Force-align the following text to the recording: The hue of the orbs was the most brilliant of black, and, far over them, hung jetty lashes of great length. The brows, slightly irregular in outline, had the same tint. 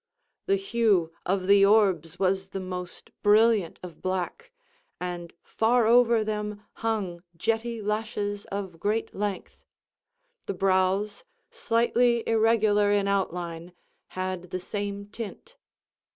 The 0.47 0.55
hue 0.55 1.13
of 1.27 1.45
the 1.45 1.63
orbs 1.63 2.17
was 2.17 2.49
the 2.49 2.59
most 2.59 3.11
brilliant 3.21 3.79
of 3.83 4.01
black, 4.01 4.51
and, 4.99 5.31
far 5.43 5.85
over 5.85 6.23
them, 6.23 6.63
hung 6.77 7.21
jetty 7.37 7.83
lashes 7.83 8.45
of 8.45 8.79
great 8.79 9.13
length. 9.13 9.63
The 10.47 10.55
brows, 10.55 11.23
slightly 11.51 12.27
irregular 12.27 12.91
in 12.91 13.07
outline, 13.07 13.73
had 14.07 14.49
the 14.49 14.59
same 14.59 15.05
tint. 15.05 15.55